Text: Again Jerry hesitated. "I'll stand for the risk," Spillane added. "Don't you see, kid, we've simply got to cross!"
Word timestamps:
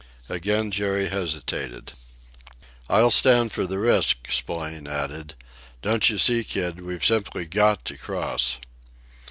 Again 0.29 0.71
Jerry 0.71 1.09
hesitated. 1.09 1.93
"I'll 2.89 3.11
stand 3.11 3.51
for 3.51 3.67
the 3.67 3.77
risk," 3.77 4.31
Spillane 4.31 4.87
added. 4.87 5.35
"Don't 5.83 6.09
you 6.09 6.17
see, 6.17 6.43
kid, 6.43 6.81
we've 6.81 7.05
simply 7.05 7.45
got 7.45 7.85
to 7.85 7.97
cross!" 7.99 8.57